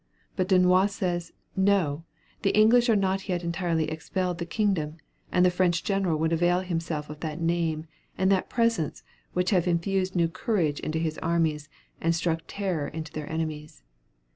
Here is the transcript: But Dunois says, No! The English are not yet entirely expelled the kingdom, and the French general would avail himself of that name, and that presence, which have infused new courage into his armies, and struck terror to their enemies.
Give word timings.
But 0.35 0.47
Dunois 0.47 0.87
says, 0.87 1.31
No! 1.55 2.03
The 2.41 2.57
English 2.57 2.89
are 2.89 2.95
not 2.95 3.29
yet 3.29 3.43
entirely 3.43 3.85
expelled 3.87 4.39
the 4.39 4.47
kingdom, 4.47 4.97
and 5.31 5.45
the 5.45 5.51
French 5.51 5.83
general 5.83 6.17
would 6.17 6.33
avail 6.33 6.61
himself 6.61 7.07
of 7.11 7.19
that 7.19 7.39
name, 7.39 7.85
and 8.17 8.31
that 8.31 8.49
presence, 8.49 9.03
which 9.33 9.51
have 9.51 9.67
infused 9.67 10.15
new 10.15 10.27
courage 10.27 10.79
into 10.79 10.97
his 10.97 11.19
armies, 11.19 11.69
and 12.01 12.15
struck 12.15 12.41
terror 12.47 12.89
to 12.89 13.13
their 13.13 13.31
enemies. 13.31 13.83